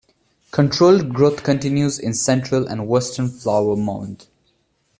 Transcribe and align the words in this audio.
Controlled 0.49 1.13
growth 1.13 1.43
continues 1.43 1.99
in 1.99 2.15
central 2.15 2.65
and 2.67 2.87
western 2.87 3.27
Flower 3.29 3.75
Mound. 3.75 4.25